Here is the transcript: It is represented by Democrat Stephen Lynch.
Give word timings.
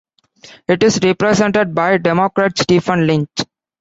It 0.67 0.81
is 0.81 0.97
represented 1.03 1.75
by 1.75 1.99
Democrat 1.99 2.57
Stephen 2.57 3.05
Lynch. 3.05 3.43